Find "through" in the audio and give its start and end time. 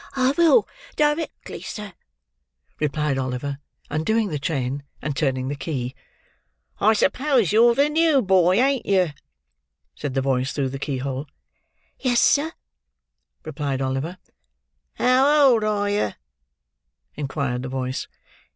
10.53-10.69